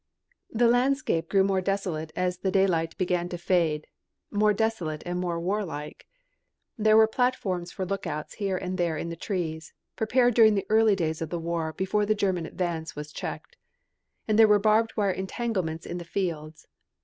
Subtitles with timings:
[0.49, 3.85] The landscape grew more desolate as the daylight began to fade,
[4.31, 6.07] more desolate and more warlike.
[6.75, 10.95] There were platforms for lookouts here and there in the trees, prepared during the early
[10.95, 13.57] days of the war before the German advance was checked.
[14.27, 16.65] And there were barbed wire entanglements in the fields.